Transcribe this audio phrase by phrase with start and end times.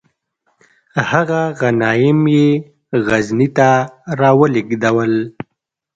[1.09, 2.47] هغه غنایم یې
[3.07, 3.69] غزني ته
[4.19, 5.13] را ولیږدول.